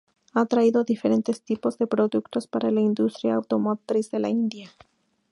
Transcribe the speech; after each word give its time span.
Ha 0.33 0.47
traído 0.47 0.83
diferentes 0.83 1.43
tipos 1.43 1.77
de 1.77 1.85
productos 1.85 2.47
para 2.47 2.71
la 2.71 2.81
industria 2.81 3.35
automotriz 3.35 4.09
de 4.09 4.17
la 4.17 4.29
India. 4.29 4.71